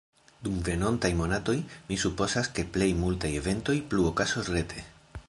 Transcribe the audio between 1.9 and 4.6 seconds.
mi supozas ke plej multaj eventoj plu okazos